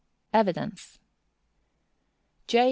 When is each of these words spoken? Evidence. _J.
Evidence. 0.33 0.97
_J. 2.47 2.59